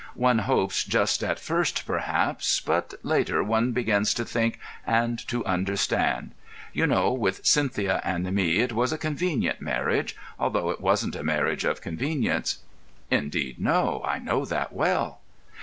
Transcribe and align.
One 0.17 0.39
hopes 0.39 0.83
just 0.83 1.23
at 1.23 1.39
first, 1.39 1.85
perhaps—but 1.85 2.95
later 3.03 3.43
one 3.43 3.71
begins 3.71 4.15
to 4.15 4.25
think 4.25 4.57
and 4.83 5.19
to 5.27 5.45
understand. 5.45 6.31
You 6.73 6.87
know, 6.87 7.13
with 7.13 7.45
Cynthia 7.45 8.01
and 8.03 8.33
me, 8.33 8.61
it 8.61 8.71
was 8.73 8.91
a 8.91 8.97
convenient 8.97 9.61
marriage—although 9.61 10.71
it 10.71 10.81
wasn't 10.81 11.15
a 11.15 11.23
marriage 11.23 11.65
of 11.65 11.81
convenience." 11.81 12.63
"Indeed, 13.11 13.59
no—I 13.59 14.17
know 14.17 14.43
that 14.43 14.73
well." 14.73 15.21